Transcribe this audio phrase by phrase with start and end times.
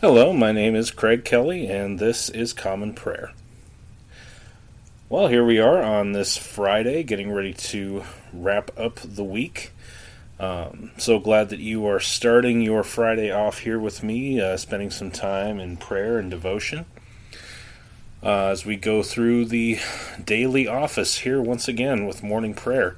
[0.00, 3.32] Hello, my name is Craig Kelly, and this is Common Prayer.
[5.08, 9.72] Well, here we are on this Friday, getting ready to wrap up the week.
[10.38, 14.92] Um, so glad that you are starting your Friday off here with me, uh, spending
[14.92, 16.86] some time in prayer and devotion.
[18.22, 19.80] Uh, as we go through the
[20.24, 22.96] daily office here once again with morning prayer.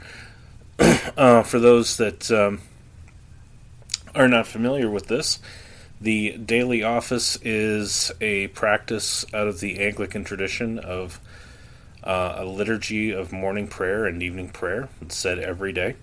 [1.16, 2.60] uh, for those that um,
[4.14, 5.38] are not familiar with this,
[6.00, 11.20] the daily office is a practice out of the Anglican tradition of
[12.02, 14.88] uh, a liturgy of morning prayer and evening prayer.
[15.02, 15.96] It's said every day.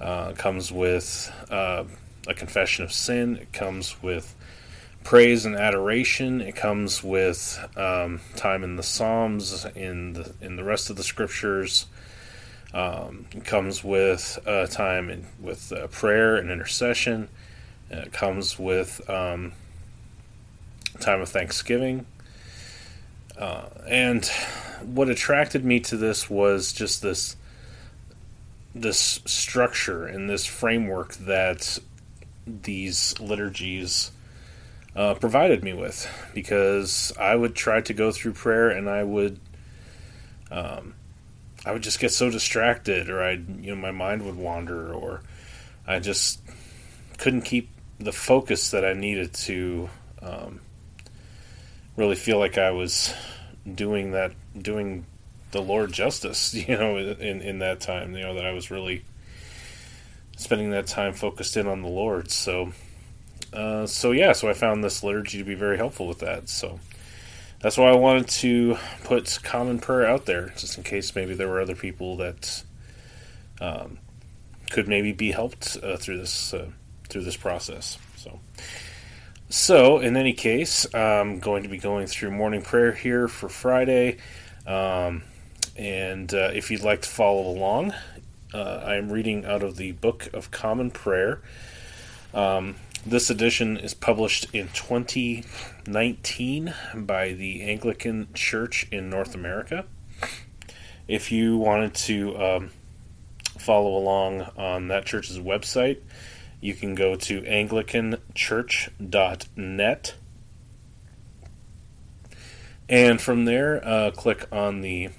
[0.00, 1.84] Uh, it comes with uh,
[2.26, 3.36] a confession of sin.
[3.36, 4.34] It comes with
[5.04, 6.40] praise and adoration.
[6.40, 11.04] It comes with um, time in the Psalms, in the in the rest of the
[11.04, 11.86] scriptures.
[12.72, 17.28] Um, it comes with uh, time in, with uh, prayer and intercession.
[17.94, 19.52] It comes with um,
[21.00, 22.06] time of Thanksgiving.
[23.38, 24.26] Uh, and
[24.82, 27.36] what attracted me to this was just this
[28.76, 31.78] this structure and this framework that
[32.44, 34.10] these liturgies
[34.96, 39.40] uh, provided me with because I would try to go through prayer and I would
[40.50, 40.94] um,
[41.64, 45.22] I would just get so distracted or I you know my mind would wander or
[45.86, 46.40] I just
[47.18, 49.88] couldn't keep the focus that I needed to
[50.20, 50.60] um,
[51.96, 53.12] really feel like I was
[53.72, 55.06] doing that, doing
[55.52, 59.04] the Lord justice, you know, in in that time, you know, that I was really
[60.36, 62.30] spending that time focused in on the Lord.
[62.30, 62.72] So,
[63.52, 66.48] uh, so yeah, so I found this liturgy to be very helpful with that.
[66.48, 66.80] So
[67.60, 71.48] that's why I wanted to put common prayer out there, just in case maybe there
[71.48, 72.64] were other people that
[73.60, 73.98] um,
[74.70, 76.52] could maybe be helped uh, through this.
[76.52, 76.70] Uh,
[77.08, 77.98] through this process.
[78.16, 78.40] So,
[79.48, 84.18] so in any case, I'm going to be going through morning prayer here for Friday.
[84.66, 85.22] Um,
[85.76, 87.92] and uh, if you'd like to follow along,
[88.52, 91.42] uh, I'm reading out of the Book of Common Prayer.
[92.32, 92.76] Um,
[93.06, 99.84] this edition is published in 2019 by the Anglican Church in North America.
[101.06, 102.70] If you wanted to um,
[103.58, 105.98] follow along on that church's website,
[106.64, 110.14] you can go to anglicanchurch.net.
[112.88, 115.10] And from there, uh, click on the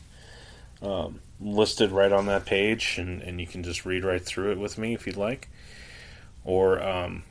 [0.83, 4.59] um, listed right on that page, and, and you can just read right through it
[4.59, 5.49] with me if you'd like.
[6.45, 7.23] Or um,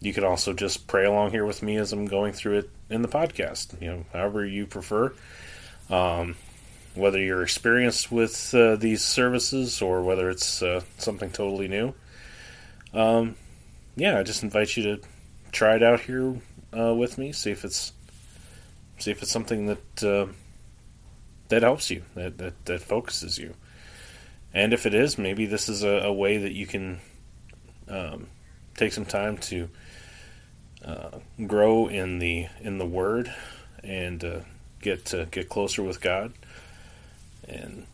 [0.00, 3.02] you can also just pray along here with me as I'm going through it in
[3.02, 3.80] the podcast.
[3.80, 5.12] You know, however you prefer.
[5.90, 6.36] Um,
[6.94, 11.92] whether you're experienced with uh, these services or whether it's uh, something totally new.
[12.92, 13.36] Um,
[13.96, 15.00] yeah, I just invite you to
[15.50, 16.40] try it out here
[16.76, 17.32] uh, with me.
[17.32, 17.92] See if it's
[18.98, 20.32] see if it's something that uh,
[21.48, 23.54] that helps you, that, that that focuses you.
[24.52, 27.00] And if it is, maybe this is a, a way that you can
[27.88, 28.28] um,
[28.76, 29.68] take some time to
[30.84, 33.32] uh, grow in the in the Word
[33.82, 34.40] and uh,
[34.80, 36.32] get to get closer with God.
[37.48, 37.86] And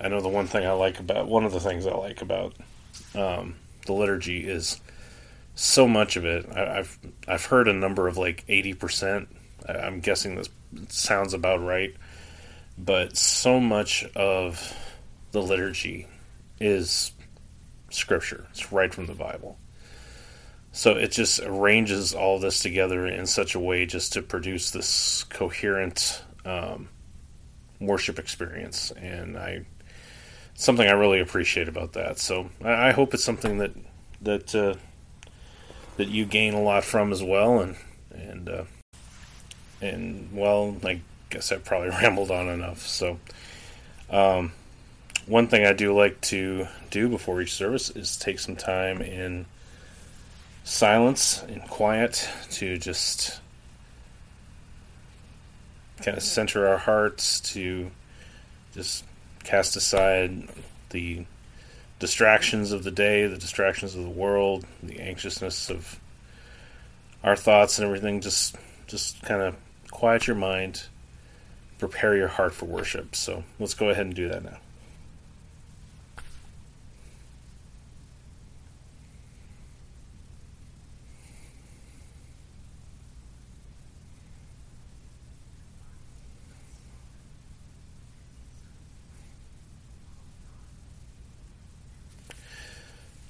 [0.00, 2.54] I know the one thing I like about one of the things I like about
[3.14, 3.56] um,
[3.86, 4.80] the liturgy is
[5.54, 6.46] so much of it.
[6.54, 9.28] I, have I've heard a number of like eighty percent.
[9.68, 10.50] I'm guessing this
[10.88, 11.94] sounds about right,
[12.76, 14.76] but so much of
[15.32, 16.06] the liturgy
[16.60, 17.12] is
[17.90, 18.46] scripture.
[18.50, 19.58] It's right from the Bible.
[20.74, 25.22] So it just arranges all this together in such a way just to produce this
[25.22, 26.88] coherent um,
[27.80, 29.66] worship experience, and I
[30.54, 32.18] something I really appreciate about that.
[32.18, 33.70] So I, I hope it's something that
[34.22, 34.74] that uh,
[35.96, 37.76] that you gain a lot from as well, and
[38.10, 38.64] and uh,
[39.80, 42.84] and well, I guess I've probably rambled on enough.
[42.84, 43.20] So.
[44.10, 44.52] Um,
[45.26, 49.46] one thing I do like to do before each service is take some time in
[50.64, 53.40] silence and quiet to just
[56.02, 57.90] kind of center our hearts to
[58.74, 59.04] just
[59.44, 60.48] cast aside
[60.90, 61.24] the
[61.98, 66.00] distractions of the day, the distractions of the world, the anxiousness of
[67.22, 68.20] our thoughts and everything.
[68.20, 68.56] Just
[68.86, 69.56] just kind of
[69.90, 70.84] quiet your mind,
[71.78, 73.14] prepare your heart for worship.
[73.14, 74.58] So let's go ahead and do that now.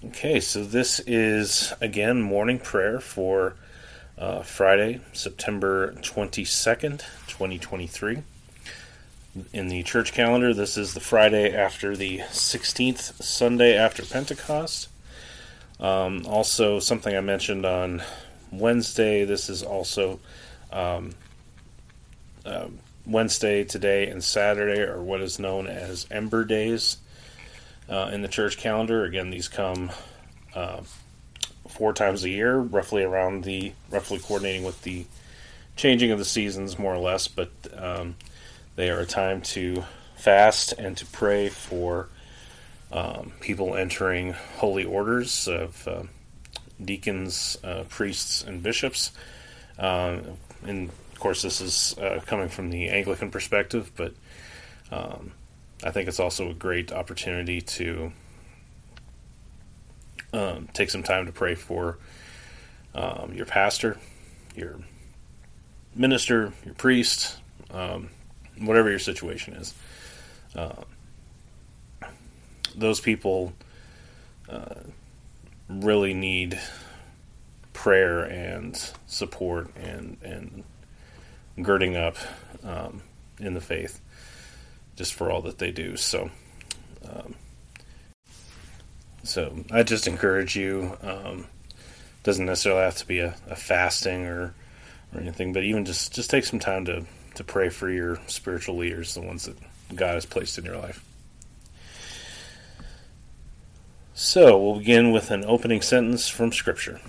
[0.08, 3.54] Okay, so this is again morning prayer for
[4.18, 8.22] uh, Friday, September 22nd, 2023.
[9.54, 14.88] In the church calendar, this is the Friday after the 16th Sunday after Pentecost.
[15.80, 18.02] Um, also, something I mentioned on
[18.52, 20.20] Wednesday, this is also
[20.70, 21.12] um,
[22.44, 22.68] uh,
[23.06, 26.98] Wednesday, today, and Saturday are what is known as Ember Days
[27.88, 29.04] uh, in the church calendar.
[29.04, 29.90] Again, these come
[30.54, 30.80] uh,
[31.68, 35.06] four times a year, roughly around the roughly coordinating with the
[35.76, 37.28] changing of the seasons, more or less.
[37.28, 38.16] But um,
[38.76, 39.84] they are a time to
[40.16, 42.08] fast and to pray for
[42.92, 46.02] um, people entering holy orders of uh,
[46.82, 49.12] deacons, uh, priests, and bishops.
[49.78, 54.14] Um, and of course, this is uh, coming from the Anglican perspective, but
[54.90, 55.32] um,
[55.82, 58.12] I think it's also a great opportunity to
[60.32, 61.98] um, take some time to pray for
[62.94, 63.98] um, your pastor,
[64.54, 64.78] your
[65.94, 67.36] minister, your priest,
[67.70, 68.10] um,
[68.58, 69.74] whatever your situation is.
[70.54, 70.82] Uh,
[72.76, 73.52] those people
[74.48, 74.74] uh,
[75.68, 76.58] really need
[77.72, 80.64] prayer and support and and
[81.62, 82.16] girding up
[82.64, 83.02] um,
[83.38, 84.00] in the faith
[84.96, 85.96] just for all that they do.
[85.96, 86.30] So,
[87.08, 87.34] um,
[89.22, 90.96] so I just encourage you.
[91.02, 91.46] Um,
[92.22, 94.54] doesn't necessarily have to be a, a, fasting or
[95.12, 97.04] or anything, but even just just take some time to
[97.34, 99.56] to pray for your spiritual leaders, the ones that
[99.94, 101.04] God has placed in your life.
[104.14, 107.00] So we'll begin with an opening sentence from Scripture.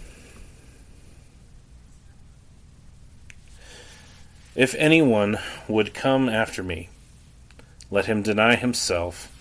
[4.56, 5.38] If anyone
[5.68, 6.90] would come after me,
[7.92, 9.32] let him deny himself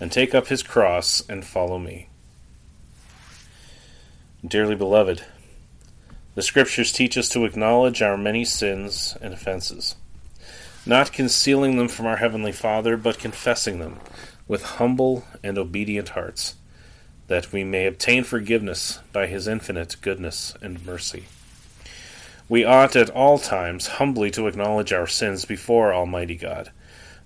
[0.00, 2.08] and take up his cross and follow me.
[4.46, 5.24] Dearly beloved,
[6.34, 9.96] the Scriptures teach us to acknowledge our many sins and offenses,
[10.86, 13.98] not concealing them from our Heavenly Father, but confessing them
[14.48, 16.54] with humble and obedient hearts,
[17.26, 21.24] that we may obtain forgiveness by His infinite goodness and mercy.
[22.48, 26.70] We ought at all times humbly to acknowledge our sins before Almighty God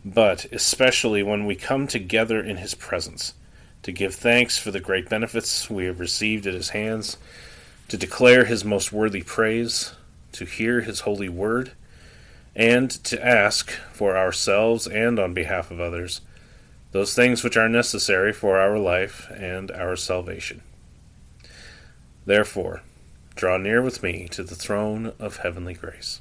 [0.04, 3.34] but especially when we come together in His presence
[3.82, 7.16] to give thanks for the great benefits we have received at His hands,
[7.88, 9.92] to declare His most worthy praise,
[10.32, 11.72] to hear His holy word,
[12.56, 16.20] and to ask for ourselves and on behalf of others
[16.92, 20.62] those things which are necessary for our life and our salvation.
[22.24, 22.82] Therefore,
[23.34, 26.20] draw near with me to the throne of heavenly grace.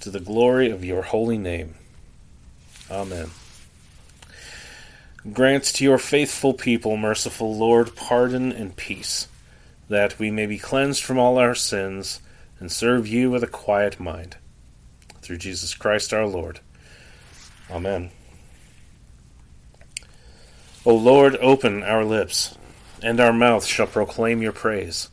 [0.00, 1.74] to the glory of your holy name.
[2.90, 3.30] Amen.
[5.32, 9.28] Grant to your faithful people, merciful Lord, pardon and peace,
[9.88, 12.20] that we may be cleansed from all our sins
[12.60, 14.36] and serve you with a quiet mind.
[15.22, 16.60] Through Jesus Christ our Lord.
[17.70, 18.10] Amen.
[20.84, 22.58] O Lord, open our lips,
[23.02, 25.08] and our mouth shall proclaim your praise.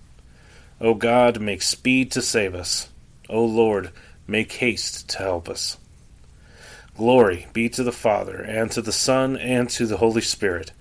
[0.82, 2.90] O God, make speed to save us.
[3.30, 3.92] O Lord,
[4.32, 5.78] make haste to help us.
[6.98, 10.72] Glory be to the Father, and to the Son, and to the Holy Spirit,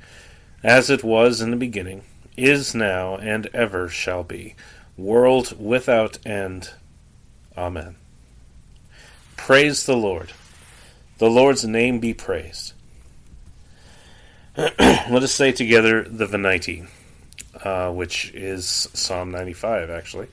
[0.62, 2.02] as it was in the beginning,
[2.36, 4.54] is now, and ever shall be,
[4.96, 6.70] world without end.
[7.56, 7.96] Amen.
[9.36, 10.32] Praise the Lord.
[11.18, 12.72] The Lord's name be praised.
[14.56, 16.86] Let us say together the Venite,
[17.64, 20.28] uh, which is Psalm 95, actually.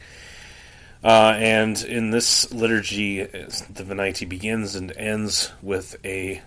[1.03, 6.41] Uh, and in this liturgy, the Venite begins and ends with a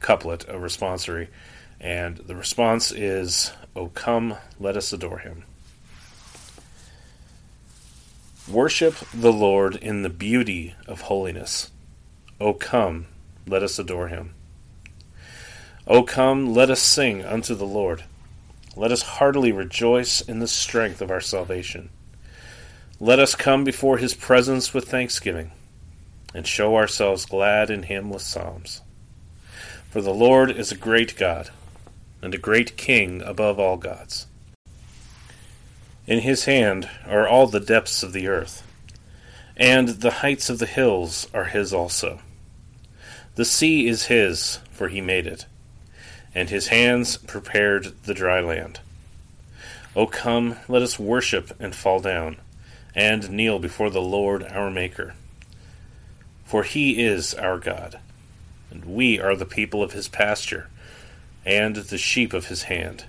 [0.00, 1.28] couplet, a responsory.
[1.80, 5.44] And the response is, O come, let us adore him.
[8.48, 11.70] Worship the Lord in the beauty of holiness.
[12.40, 13.06] O come,
[13.46, 14.34] let us adore him.
[15.86, 18.04] O come, let us sing unto the Lord.
[18.74, 21.90] Let us heartily rejoice in the strength of our salvation.
[22.98, 25.50] Let us come before his presence with thanksgiving,
[26.34, 28.80] and show ourselves glad in him with psalms.
[29.90, 31.50] For the Lord is a great God,
[32.22, 34.26] and a great King above all gods.
[36.06, 38.62] In his hand are all the depths of the earth,
[39.58, 42.20] and the heights of the hills are his also.
[43.34, 45.44] The sea is his, for he made it,
[46.34, 48.80] and his hands prepared the dry land.
[49.94, 52.38] O come, let us worship and fall down
[52.96, 55.14] and kneel before the Lord our Maker.
[56.46, 58.00] For he is our God,
[58.70, 60.70] and we are the people of his pasture,
[61.44, 63.04] and the sheep of his hand.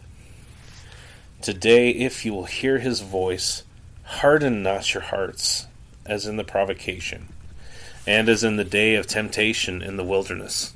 [1.42, 3.64] Today, if you will hear his voice,
[4.04, 5.68] harden not your hearts,
[6.06, 7.30] as in the provocation,
[8.06, 10.74] and as in the day of temptation in the wilderness,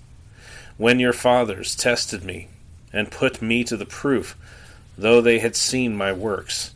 [0.77, 2.47] when your fathers tested me,
[2.93, 4.37] and put me to the proof,
[4.97, 6.73] though they had seen my works.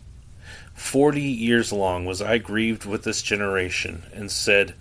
[0.75, 4.75] Forty years long was I grieved with this generation, and said,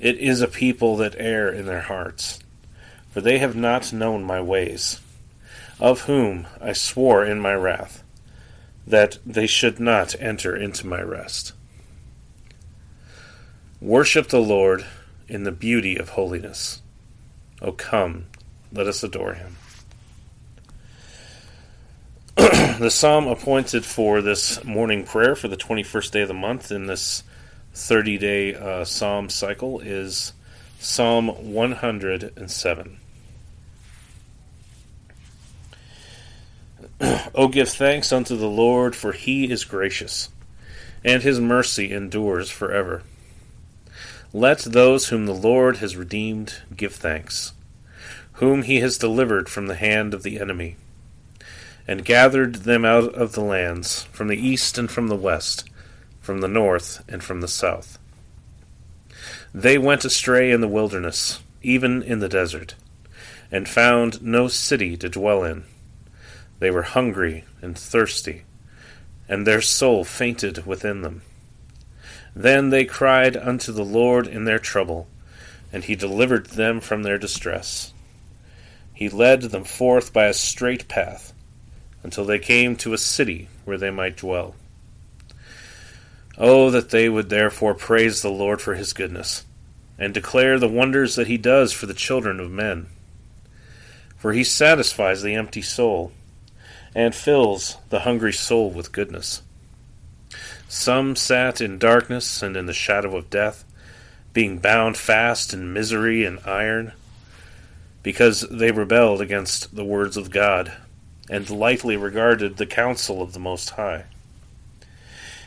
[0.00, 2.40] It is a people that err in their hearts,
[3.10, 5.00] for they have not known my ways,
[5.78, 8.02] of whom I swore in my wrath,
[8.86, 11.52] that they should not enter into my rest.
[13.80, 14.86] Worship the Lord
[15.28, 16.80] in the beauty of holiness.
[17.60, 18.26] O come,
[18.72, 19.57] let us adore him.
[22.78, 26.86] the psalm appointed for this morning prayer for the 21st day of the month in
[26.86, 27.24] this
[27.74, 30.32] 30 day uh, psalm cycle is
[30.78, 33.00] Psalm 107.
[37.34, 40.28] o give thanks unto the Lord, for he is gracious,
[41.04, 43.02] and his mercy endures forever.
[44.32, 47.52] Let those whom the Lord has redeemed give thanks,
[48.34, 50.76] whom he has delivered from the hand of the enemy
[51.88, 55.64] and gathered them out of the lands, from the east and from the west,
[56.20, 57.98] from the north and from the south.
[59.54, 62.74] They went astray in the wilderness, even in the desert,
[63.50, 65.64] and found no city to dwell in.
[66.58, 68.42] They were hungry and thirsty,
[69.26, 71.22] and their soul fainted within them.
[72.36, 75.08] Then they cried unto the Lord in their trouble,
[75.72, 77.94] and he delivered them from their distress.
[78.92, 81.32] He led them forth by a straight path
[82.02, 84.54] until they came to a city where they might dwell.
[86.36, 89.44] Oh, that they would therefore praise the Lord for his goodness,
[89.98, 92.86] and declare the wonders that he does for the children of men.
[94.16, 96.12] For he satisfies the empty soul,
[96.94, 99.42] and fills the hungry soul with goodness.
[100.68, 103.64] Some sat in darkness and in the shadow of death,
[104.32, 106.92] being bound fast in misery and iron,
[108.02, 110.72] because they rebelled against the words of God
[111.30, 114.04] and lightly regarded the counsel of the Most High.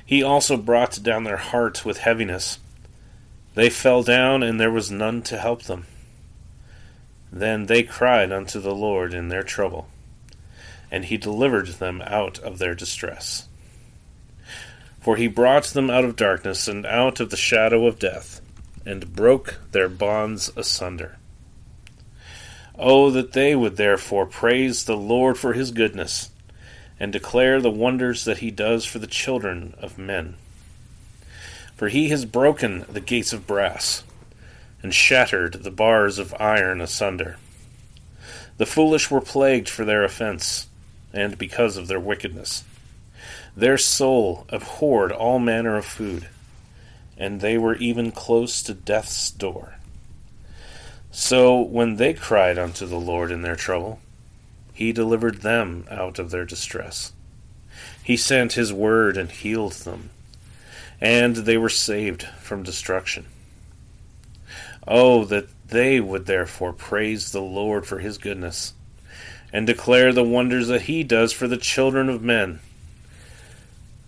[0.05, 2.59] He also brought down their hearts with heaviness.
[3.55, 5.85] They fell down, and there was none to help them.
[7.31, 9.87] Then they cried unto the Lord in their trouble,
[10.91, 13.47] and he delivered them out of their distress.
[14.99, 18.41] For he brought them out of darkness and out of the shadow of death,
[18.85, 21.17] and broke their bonds asunder.
[22.83, 26.31] Oh, that they would therefore praise the Lord for his goodness,
[26.99, 30.35] and declare the wonders that he does for the children of men.
[31.75, 34.01] For he has broken the gates of brass,
[34.81, 37.37] and shattered the bars of iron asunder.
[38.57, 40.67] The foolish were plagued for their offense,
[41.13, 42.63] and because of their wickedness.
[43.55, 46.29] Their soul abhorred all manner of food,
[47.15, 49.75] and they were even close to death's door.
[51.11, 53.99] So when they cried unto the Lord in their trouble,
[54.73, 57.11] he delivered them out of their distress.
[58.03, 60.09] He sent his word and healed them,
[60.99, 63.25] and they were saved from destruction.
[64.87, 68.73] Oh, that they would therefore praise the Lord for his goodness,
[69.53, 72.61] and declare the wonders that he does for the children of men,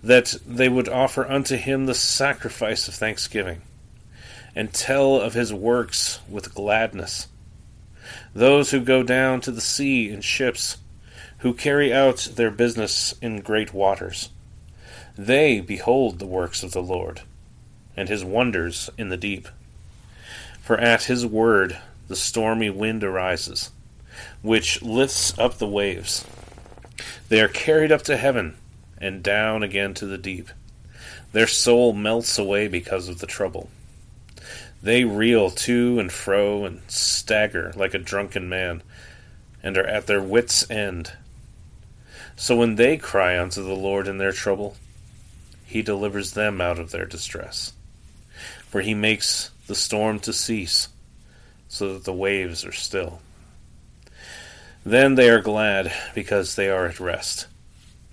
[0.02, 3.62] that they would offer unto him the sacrifice of thanksgiving,
[4.56, 7.28] and tell of his works with gladness.
[8.34, 10.78] Those who go down to the sea in ships,
[11.40, 14.30] who carry out their business in great waters,
[15.18, 17.22] they behold the works of the Lord,
[17.96, 19.48] and his wonders in the deep.
[20.62, 23.72] For at his word the stormy wind arises,
[24.42, 26.26] which lifts up the waves.
[27.30, 28.56] They are carried up to heaven,
[28.98, 30.50] and down again to the deep.
[31.32, 33.70] Their soul melts away because of the trouble.
[34.84, 38.84] They reel to and fro and stagger like a drunken man,
[39.64, 41.14] and are at their wits' end.
[42.36, 44.76] So when they cry unto the Lord in their trouble,
[45.66, 47.72] he delivers them out of their distress.
[48.68, 50.90] For he makes the storm to cease,
[51.70, 53.22] so that the waves are still.
[54.86, 57.48] Then they are glad, because they are at rest,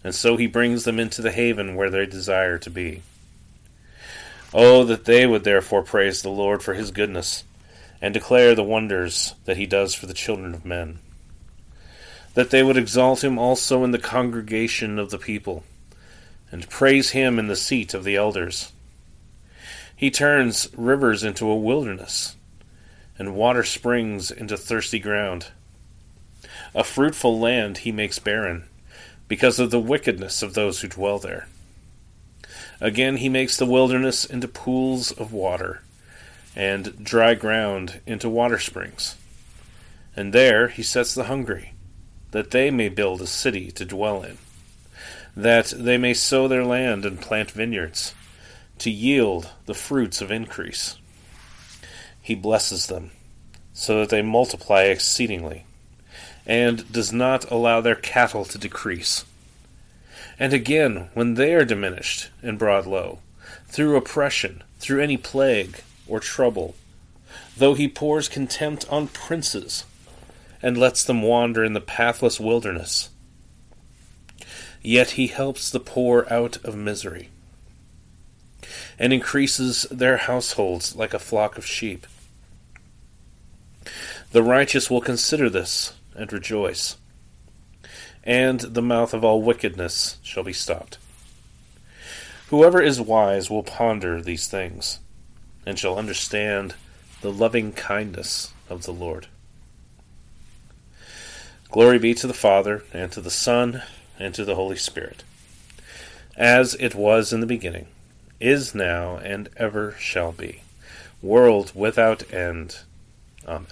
[0.04, 3.02] and so he brings them into the haven where they desire to be.
[4.52, 7.44] Oh, that they would therefore praise the Lord for his goodness,
[8.02, 10.98] and declare the wonders that he does for the children of men.
[12.34, 15.62] That they would exalt him also in the congregation of the people,
[16.50, 18.72] and praise him in the seat of the elders.
[19.94, 22.34] He turns rivers into a wilderness,
[23.18, 25.48] and water springs into thirsty ground.
[26.74, 28.64] A fruitful land he makes barren,
[29.28, 31.46] because of the wickedness of those who dwell there.
[32.80, 35.82] Again he makes the wilderness into pools of water,
[36.56, 39.16] and dry ground into water springs.
[40.16, 41.74] And there he sets the hungry,
[42.30, 44.38] that they may build a city to dwell in,
[45.36, 48.14] that they may sow their land and plant vineyards
[48.78, 50.96] to yield the fruits of increase.
[52.20, 53.10] He blesses them,
[53.72, 55.64] so that they multiply exceedingly,
[56.46, 59.24] and does not allow their cattle to decrease.
[60.40, 63.18] And again, when they are diminished and brought low,
[63.68, 66.74] through oppression, through any plague or trouble,
[67.58, 69.84] though he pours contempt on princes,
[70.62, 73.10] and lets them wander in the pathless wilderness,
[74.82, 77.28] yet he helps the poor out of misery
[78.98, 82.06] and increases their households like a flock of sheep.
[84.32, 86.96] The righteous will consider this and rejoice,
[88.30, 90.98] and the mouth of all wickedness shall be stopped.
[92.50, 95.00] Whoever is wise will ponder these things,
[95.66, 96.76] and shall understand
[97.22, 99.26] the loving kindness of the Lord.
[101.72, 103.82] Glory be to the Father, and to the Son,
[104.16, 105.24] and to the Holy Spirit,
[106.36, 107.88] as it was in the beginning
[108.38, 110.62] is now, and ever shall be,
[111.20, 112.78] world without end.
[113.44, 113.66] Amen.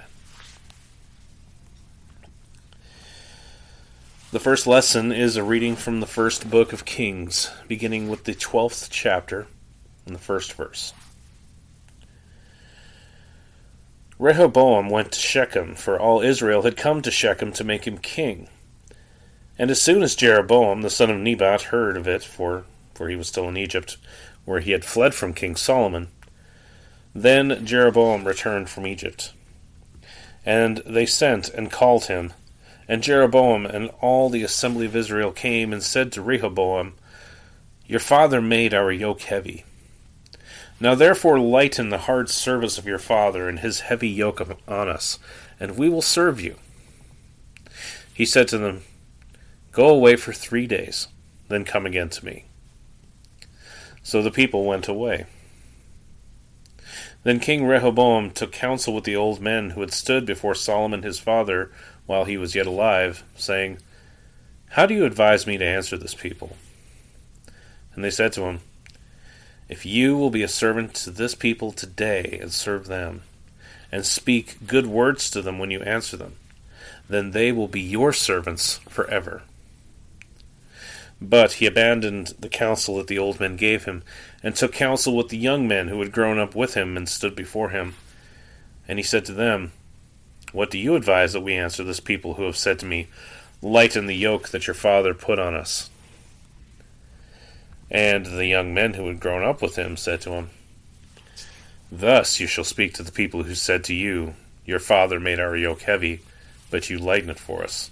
[4.31, 8.35] The first lesson is a reading from the first book of Kings, beginning with the
[8.35, 9.47] 12th chapter
[10.05, 10.93] and the first verse.
[14.19, 18.51] Rehoboam went to Shechem, for all Israel had come to Shechem to make him king.
[19.59, 23.17] And as soon as Jeroboam the son of Nebat heard of it, for, for he
[23.17, 23.97] was still in Egypt,
[24.45, 26.09] where he had fled from King Solomon.
[27.15, 29.33] Then Jeroboam returned from Egypt.
[30.45, 32.35] And they sent and called him.
[32.89, 36.95] And Jeroboam and all the assembly of Israel came and said to Rehoboam,
[37.87, 39.65] Your father made our yoke heavy.
[40.81, 45.19] Now therefore lighten the hard service of your father and his heavy yoke on us,
[45.61, 46.57] and we will serve you.
[48.15, 48.83] He said to them,
[49.73, 51.09] Go away for three days,
[51.49, 52.47] then come again to me.
[54.03, 55.27] So the people went away.
[57.25, 61.19] Then King Rehoboam took counsel with the old men who had stood before Solomon his
[61.19, 61.71] father
[62.09, 63.79] while he was yet alive, saying,
[64.71, 66.57] How do you advise me to answer this people?
[67.95, 68.61] And they said to him,
[69.69, 73.25] If you will be a servant to this people today and serve them,
[73.93, 76.37] and speak good words to them when you answer them,
[77.11, 79.43] then they will be your servants forever.
[81.21, 84.03] But he abandoned the counsel that the old men gave him,
[84.43, 87.37] and took counsel with the young men who had grown up with him and stood
[87.37, 87.97] before him.
[88.87, 89.73] And he said to them,
[90.53, 93.09] What do you advise that we answer this people who have said to me,
[93.61, 95.91] Lighten the yoke that your father put on us?
[97.91, 100.51] And the young men who had grown up with him said to him,
[101.91, 104.35] Thus you shall speak to the people who said to you,
[104.65, 106.21] Your father made our yoke heavy,
[106.71, 107.91] but you lighten it for us.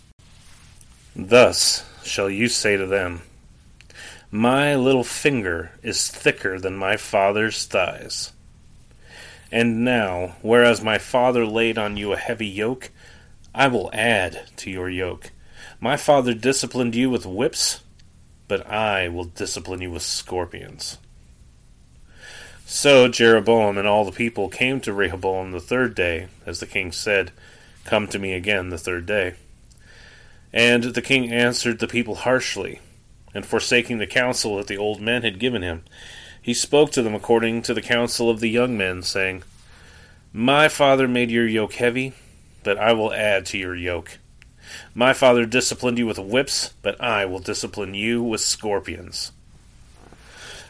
[1.14, 3.22] Thus shall you say to them,
[4.30, 8.32] My little finger is thicker than my father's thighs.
[9.50, 12.90] And now, whereas my father laid on you a heavy yoke,
[13.54, 15.30] I will add to your yoke.
[15.80, 17.80] My father disciplined you with whips,
[18.48, 20.98] but I will discipline you with scorpions.
[22.68, 26.90] So Jeroboam and all the people came to Rehoboam the third day, as the king
[26.90, 27.30] said,
[27.84, 29.34] Come to me again the third day.
[30.52, 32.80] And the king answered the people harshly,
[33.32, 35.84] and forsaking the counsel that the old men had given him,
[36.46, 39.42] he spoke to them according to the counsel of the young men, saying,
[40.32, 42.12] My father made your yoke heavy,
[42.62, 44.18] but I will add to your yoke.
[44.94, 49.32] My father disciplined you with whips, but I will discipline you with scorpions.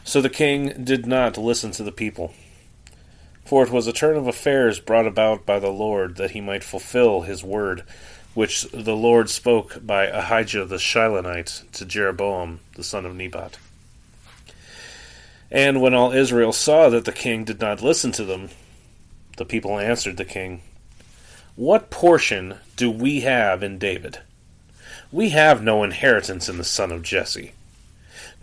[0.03, 2.33] So the king did not listen to the people.
[3.45, 6.63] For it was a turn of affairs brought about by the Lord that he might
[6.63, 7.83] fulfill his word,
[8.33, 13.59] which the Lord spoke by Ahijah the Shilonite to Jeroboam the son of Nebat.
[15.49, 18.49] And when all Israel saw that the king did not listen to them,
[19.37, 20.61] the people answered the king,
[21.55, 24.19] What portion do we have in David?
[25.11, 27.53] We have no inheritance in the son of Jesse.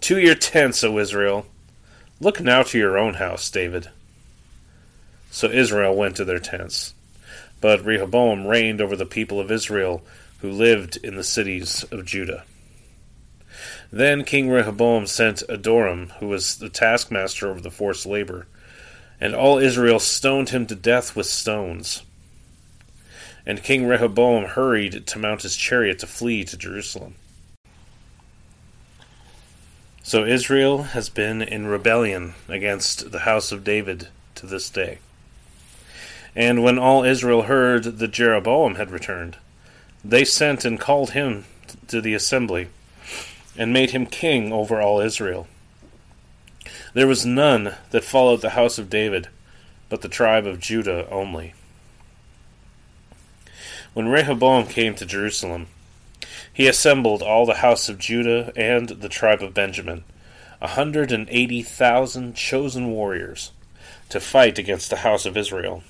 [0.02, 1.46] To your tents, O Israel,
[2.20, 3.90] Look now to your own house, David.
[5.30, 6.94] So Israel went to their tents.
[7.60, 10.02] But Rehoboam reigned over the people of Israel
[10.38, 12.44] who lived in the cities of Judah.
[13.94, 18.48] Then King Rehoboam sent Adoram, who was the taskmaster over the forced labor,
[19.20, 22.02] and all Israel stoned him to death with stones.
[23.46, 27.14] And King Rehoboam hurried to mount his chariot to flee to Jerusalem.
[30.02, 34.98] So Israel has been in rebellion against the house of David to this day.
[36.34, 39.36] And when all Israel heard that Jeroboam had returned,
[40.04, 41.44] they sent and called him
[41.86, 42.66] to the assembly,
[43.56, 45.46] and made him king over all Israel.
[46.92, 49.28] There was none that followed the house of David,
[49.88, 51.54] but the tribe of Judah only.
[53.92, 55.68] When Rehoboam came to Jerusalem,
[56.52, 60.04] he assembled all the house of Judah and the tribe of Benjamin,
[60.60, 63.52] a hundred and eighty thousand chosen warriors,
[64.08, 65.82] to fight against the house of Israel,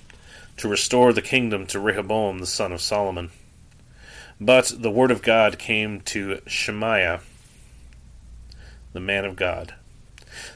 [0.56, 3.30] to restore the kingdom to Rehoboam the son of Solomon.
[4.40, 7.20] But the word of God came to Shemaiah,
[8.94, 9.74] the man of God.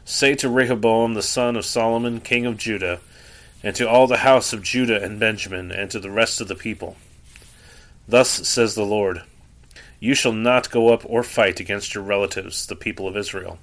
[0.07, 3.01] Say to Rehoboam the son of Solomon, king of Judah,
[3.63, 6.55] and to all the house of Judah and Benjamin, and to the rest of the
[6.55, 6.97] people
[8.09, 9.23] Thus says the Lord
[10.01, 13.59] you shall not go up or fight against your relatives, the people of Israel.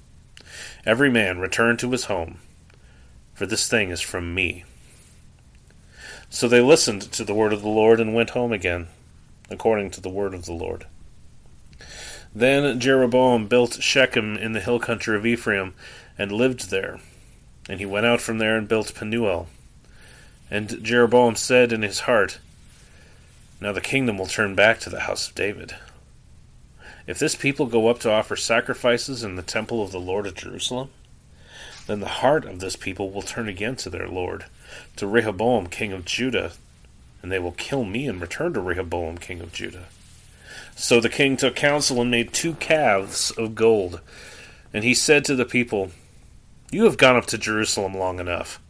[0.84, 2.38] Every man return to his home,
[3.32, 4.64] for this thing is from me.
[6.28, 8.88] So they listened to the word of the Lord and went home again,
[9.48, 10.86] according to the word of the Lord.
[12.36, 15.72] Then Jeroboam built Shechem in the hill country of Ephraim,
[16.18, 17.00] and lived there.
[17.66, 19.48] And he went out from there and built Penuel.
[20.50, 22.38] And Jeroboam said in his heart,
[23.58, 25.76] Now the kingdom will turn back to the house of David.
[27.06, 30.34] If this people go up to offer sacrifices in the temple of the Lord at
[30.34, 30.90] Jerusalem,
[31.86, 34.44] then the heart of this people will turn again to their Lord,
[34.96, 36.52] to Rehoboam king of Judah,
[37.22, 39.86] and they will kill me and return to Rehoboam king of Judah.
[40.78, 44.00] So the king took counsel and made two calves of gold.
[44.74, 45.90] And he said to the people,
[46.70, 48.60] You have gone up to Jerusalem long enough.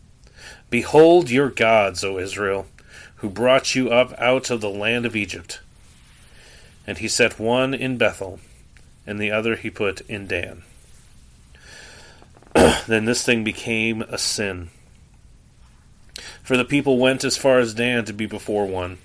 [0.71, 2.69] Behold your gods, O Israel,
[3.17, 5.61] who brought you up out of the land of Egypt.
[6.87, 8.39] And he set one in Bethel,
[9.05, 10.63] and the other he put in Dan.
[12.87, 14.71] then this thing became a sin.
[16.45, 18.99] For the people went as far as Dan to be before one.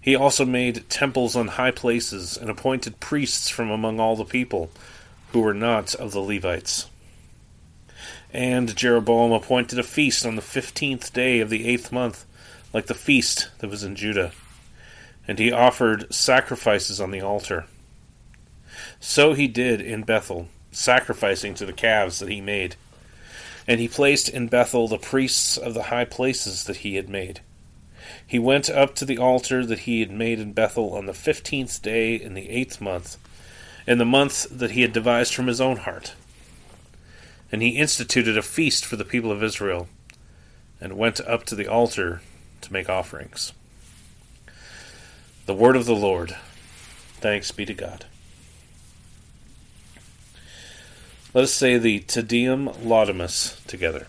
[0.00, 4.70] He also made temples on high places, and appointed priests from among all the people,
[5.32, 6.86] who were not of the Levites.
[8.32, 12.24] And Jeroboam appointed a feast on the fifteenth day of the eighth month,
[12.72, 14.32] like the feast that was in Judah
[15.28, 17.66] and he offered sacrifices on the altar.
[18.98, 22.76] So he did in Bethel, sacrificing to the calves that he made.
[23.66, 27.40] And he placed in Bethel the priests of the high places that he had made.
[28.28, 31.80] He went up to the altar that he had made in Bethel on the fifteenth
[31.80, 33.16] day in the eighth month,
[33.86, 36.12] in the month that he had devised from his own heart.
[37.50, 39.88] And he instituted a feast for the people of Israel,
[40.78, 42.20] and went up to the altar
[42.60, 43.54] to make offerings.
[45.46, 46.36] The word of the Lord.
[47.20, 48.04] Thanks be to God.
[51.32, 54.08] Let us say the Te Deum Laudamus together.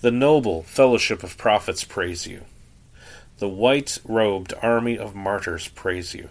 [0.00, 2.46] The noble fellowship of prophets praise you.
[3.38, 6.30] The white robed army of martyrs praise you.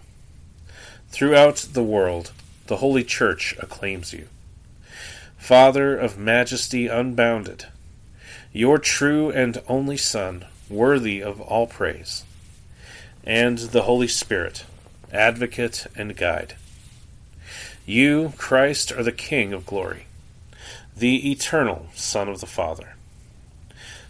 [1.09, 2.31] Throughout the world,
[2.65, 4.27] the Holy Church acclaims you.
[5.37, 7.65] Father of majesty unbounded,
[8.51, 12.23] your true and only Son, worthy of all praise,
[13.23, 14.65] and the Holy Spirit,
[15.13, 16.55] advocate and guide.
[17.85, 20.07] You, Christ, are the King of glory,
[20.97, 22.95] the eternal Son of the Father.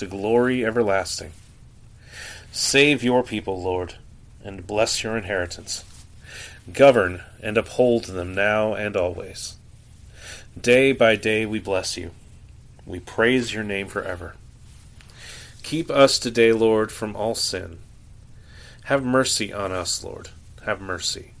[0.00, 1.30] to glory everlasting.
[2.52, 3.96] Save your people, Lord,
[4.42, 5.84] and bless your inheritance.
[6.72, 9.56] Govern and uphold them now and always.
[10.58, 12.12] Day by day we bless you.
[12.86, 14.36] We praise your name forever.
[15.62, 17.78] Keep us today, Lord, from all sin.
[18.84, 20.30] Have mercy on us, Lord.
[20.64, 21.32] Have mercy.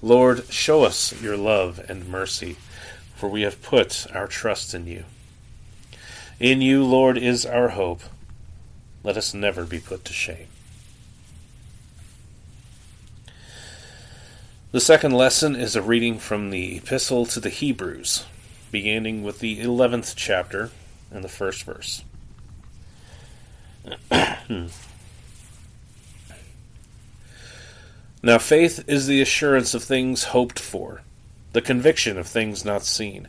[0.00, 2.56] Lord, show us your love and mercy,
[3.14, 5.04] for we have put our trust in you.
[6.38, 8.02] In you, Lord, is our hope.
[9.02, 10.48] Let us never be put to shame.
[14.72, 18.26] The second lesson is a reading from the Epistle to the Hebrews,
[18.70, 20.70] beginning with the 11th chapter
[21.10, 22.04] and the first verse.
[28.22, 31.00] now, faith is the assurance of things hoped for,
[31.52, 33.28] the conviction of things not seen.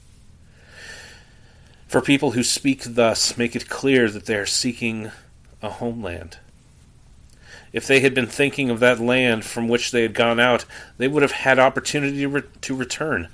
[1.91, 5.11] For people who speak thus make it clear that they are seeking
[5.61, 6.37] a homeland.
[7.73, 10.63] If they had been thinking of that land from which they had gone out,
[10.97, 13.27] they would have had opportunity to, to return.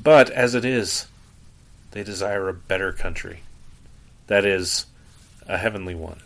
[0.00, 1.08] But as it is,
[1.90, 3.40] they desire a better country,
[4.28, 4.86] that is,
[5.48, 6.20] a heavenly one.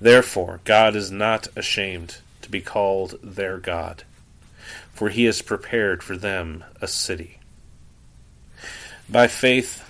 [0.00, 4.04] Therefore, God is not ashamed to be called their God,
[4.92, 7.40] for he has prepared for them a city.
[9.08, 9.89] By faith,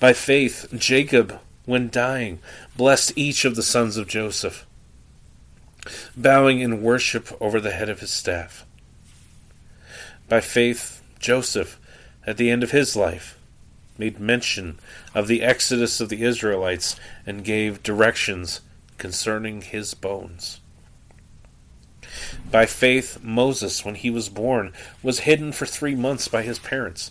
[0.00, 2.40] By faith, Jacob, when dying,
[2.76, 4.66] blessed each of the sons of Joseph,
[6.16, 8.64] bowing in worship over the head of his staff.
[10.28, 11.78] By faith, Joseph,
[12.26, 13.38] at the end of his life,
[13.98, 14.78] made mention
[15.14, 16.96] of the exodus of the Israelites
[17.26, 18.60] and gave directions
[18.98, 20.60] concerning his bones.
[22.50, 24.72] By faith, Moses, when he was born,
[25.02, 27.10] was hidden for three months by his parents,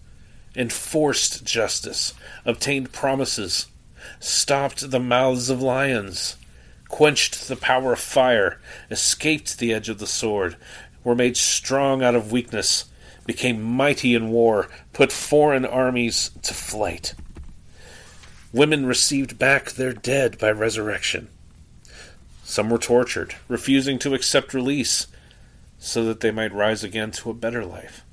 [0.55, 2.13] enforced justice,
[2.45, 3.67] obtained promises,
[4.19, 6.35] stopped the mouths of lions,
[6.87, 8.59] quenched the power of fire,
[8.89, 10.55] escaped the edge of the sword,
[11.03, 12.85] were made strong out of weakness,
[13.25, 17.13] became mighty in war, put foreign armies to flight.
[18.51, 21.29] Women received back their dead by resurrection
[22.51, 25.07] some were tortured, refusing to accept release
[25.79, 28.03] so that they might rise again to a better life.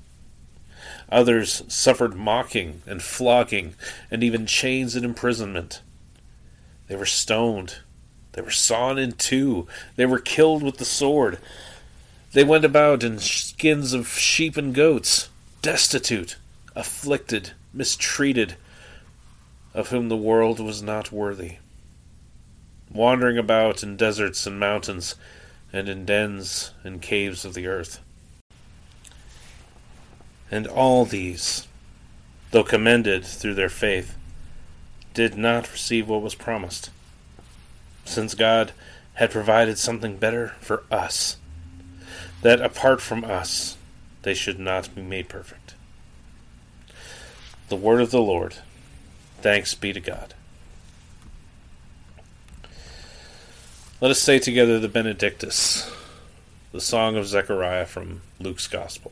[1.11, 3.73] Others suffered mocking and flogging
[4.11, 5.81] and even chains and imprisonment.
[6.87, 7.77] They were stoned.
[8.33, 9.67] They were sawn in two.
[9.95, 11.39] They were killed with the sword.
[12.33, 15.29] They went about in skins of sheep and goats,
[15.61, 16.37] destitute,
[16.75, 18.55] afflicted, mistreated,
[19.73, 21.57] of whom the world was not worthy
[22.91, 25.15] wandering about in deserts and mountains,
[25.71, 27.99] and in dens and caves of the earth.
[30.51, 31.67] And all these,
[32.51, 34.15] though commended through their faith,
[35.13, 36.89] did not receive what was promised,
[38.05, 38.71] since God
[39.15, 41.37] had provided something better for us,
[42.41, 43.77] that apart from us
[44.23, 45.75] they should not be made perfect.
[47.67, 48.55] The word of the Lord.
[49.41, 50.33] Thanks be to God.
[54.01, 55.91] Let us say together the Benedictus,
[56.71, 59.11] the song of Zechariah from Luke's Gospel.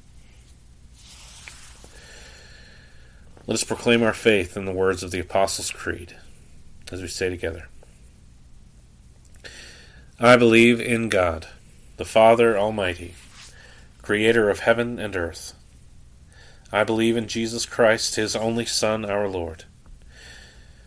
[3.47, 6.15] Let us proclaim our faith in the words of the Apostles' Creed
[6.91, 7.67] as we say together
[10.19, 11.47] I believe in God,
[11.97, 13.15] the Father Almighty,
[14.03, 15.53] creator of heaven and earth.
[16.71, 19.63] I believe in Jesus Christ, his only Son, our Lord.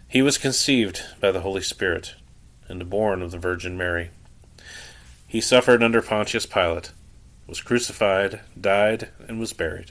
[0.07, 2.15] He was conceived by the Holy Spirit
[2.69, 4.11] and born of the Virgin Mary.
[5.27, 6.93] He suffered under Pontius Pilate,
[7.49, 9.91] was crucified, died, and was buried.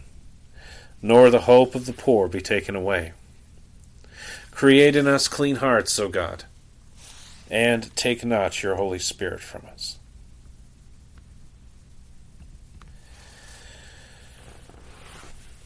[1.01, 3.13] nor the hope of the poor be taken away.
[4.51, 6.43] Create in us clean hearts, O God
[7.51, 9.99] and take not your Holy Spirit from us.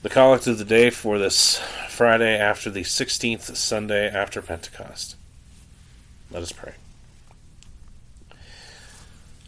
[0.02, 1.60] The collect of the day for this
[1.90, 5.16] Friday after the 16th Sunday after Pentecost.
[6.32, 6.74] Let us pray.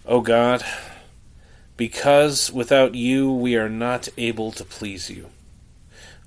[0.05, 0.63] O God,
[1.75, 5.29] because without you we are not able to please you,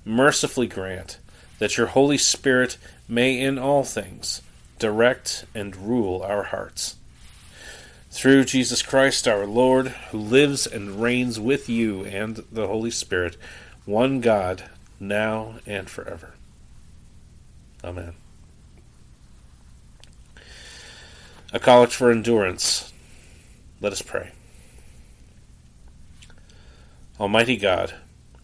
[0.05, 1.17] mercifully grant
[1.59, 2.77] that your Holy Spirit
[3.07, 4.41] may in all things
[4.81, 6.95] direct, and rule our hearts.
[8.09, 13.37] Through Jesus Christ our Lord, who lives and reigns with you and the Holy Spirit,
[13.85, 14.63] one God,
[14.99, 16.33] now and forever.
[17.83, 18.13] Amen.
[21.53, 22.91] A collect for endurance.
[23.81, 24.31] Let us pray.
[27.19, 27.93] Almighty God,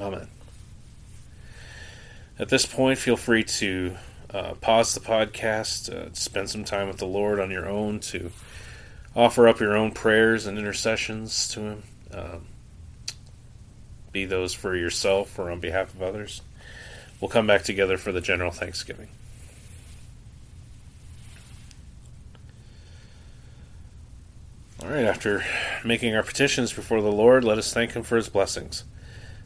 [0.00, 0.28] Amen.
[2.38, 3.96] At this point, feel free to
[4.32, 8.32] uh, pause the podcast, uh, spend some time with the Lord on your own, to
[9.14, 11.82] offer up your own prayers and intercessions to Him.
[12.12, 12.46] Um,
[14.10, 16.42] be those for yourself or on behalf of others.
[17.20, 19.08] We'll come back together for the general Thanksgiving.
[24.82, 25.44] All right, after
[25.84, 28.82] making our petitions before the Lord, let us thank Him for His blessings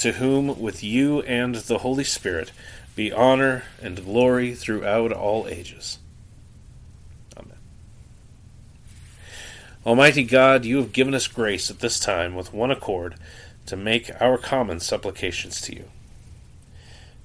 [0.00, 2.52] to whom, with you and the Holy Spirit,
[2.96, 5.98] be honor and glory throughout all ages.
[7.36, 7.58] Amen.
[9.84, 13.14] Almighty God, you have given us grace at this time with one accord
[13.66, 15.84] to make our common supplications to you.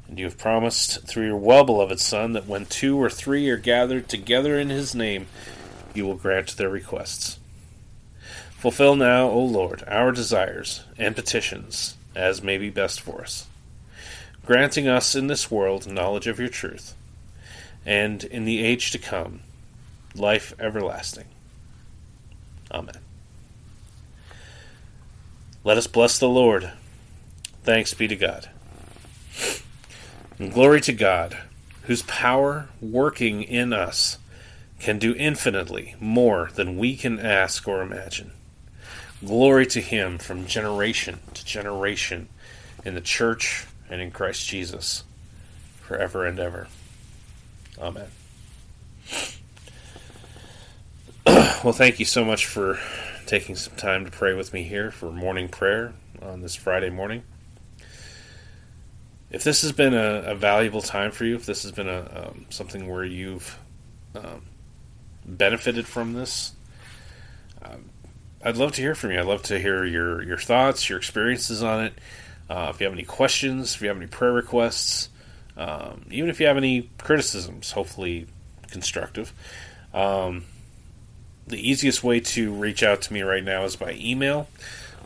[0.10, 3.58] And you have promised through your well beloved Son that when two or three are
[3.58, 5.28] gathered together in his name,
[5.94, 7.40] you will grant their requests.
[8.58, 13.48] Fulfill now, O Lord, our desires and petitions as may be best for us
[14.46, 16.96] granting us in this world knowledge of your truth,
[17.86, 19.42] and in the age to come,
[20.14, 21.26] life everlasting.
[22.72, 23.00] Amen.
[25.64, 26.72] Let us bless the Lord.
[27.64, 28.50] Thanks be to God.
[30.38, 31.38] And glory to God,
[31.84, 34.20] whose power working in us
[34.80, 38.32] can do infinitely more than we can ask or imagine.
[39.26, 42.30] Glory to Him from generation to generation
[42.84, 45.04] in the church and in Christ Jesus
[45.82, 46.68] forever and ever.
[47.80, 48.08] Amen.
[51.26, 52.80] well, thank you so much for
[53.26, 57.24] taking some time to pray with me here for morning prayer on this Friday morning.
[59.32, 62.28] If this has been a, a valuable time for you, if this has been a
[62.30, 63.58] um, something where you've
[64.14, 64.44] um,
[65.26, 66.54] benefited from this,
[67.64, 67.90] um,
[68.46, 69.20] I'd love to hear from you.
[69.20, 71.94] I'd love to hear your your thoughts, your experiences on it.
[72.48, 75.10] Uh, if you have any questions, if you have any prayer requests,
[75.58, 78.28] um, even if you have any criticisms, hopefully
[78.70, 79.34] constructive,
[79.96, 80.46] um,
[81.48, 84.48] the easiest way to reach out to me right now is by email,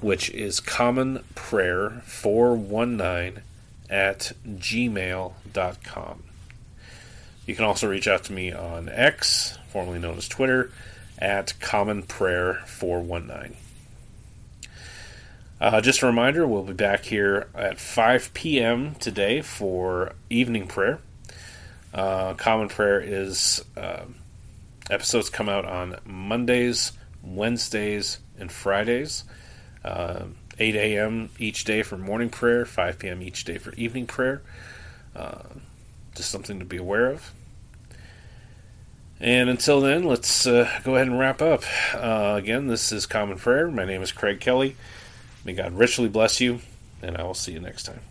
[0.02, 3.38] which is commonprayer419
[3.90, 6.24] at gmail.com.
[7.46, 10.72] You can also reach out to me on X, formerly known as Twitter,
[11.20, 13.56] at Common Prayer 419.
[15.62, 18.96] Uh, just a reminder, we'll be back here at 5 p.m.
[18.96, 21.00] today for evening prayer.
[21.94, 24.06] Uh, common prayer is uh,
[24.90, 29.26] episodes come out on Mondays, Wednesdays, and Fridays.
[29.84, 30.26] Uh,
[30.60, 31.30] 8 a.m.
[31.40, 33.22] each day for morning prayer, 5 p.m.
[33.22, 34.42] each day for evening prayer.
[35.16, 35.44] Uh,
[36.16, 37.34] just something to be aware of.
[39.22, 41.64] And until then, let's uh, go ahead and wrap up.
[41.94, 43.70] again, this is Common Prayer.
[43.70, 44.76] My name is Craig Kelly.
[45.44, 46.60] May God richly bless you,
[47.02, 48.02] and I will see you next time.